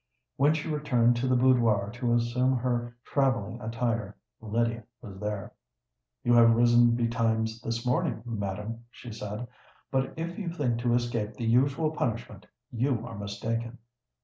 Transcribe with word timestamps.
When 0.35 0.55
she 0.55 0.67
returned 0.67 1.15
to 1.17 1.27
the 1.27 1.35
boudoir 1.35 1.91
to 1.93 2.13
assume 2.15 2.57
her 2.57 2.97
travelling 3.05 3.61
attire, 3.61 4.17
Lydia 4.41 4.83
was 4.99 5.19
there. 5.19 5.53
"You 6.23 6.33
have 6.33 6.55
risen 6.55 6.95
betimes 6.95 7.61
this 7.61 7.85
morning, 7.85 8.23
madam," 8.25 8.85
she 8.89 9.11
said; 9.11 9.47
"but 9.91 10.11
if 10.17 10.39
you 10.39 10.49
think 10.49 10.79
to 10.79 10.95
escape 10.95 11.35
the 11.35 11.45
usual 11.45 11.91
punishment, 11.91 12.47
you 12.71 13.05
are 13.05 13.15
mistaken." 13.15 13.77